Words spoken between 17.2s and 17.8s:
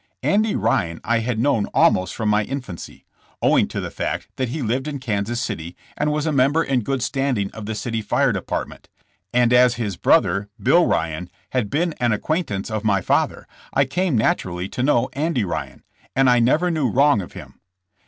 of him.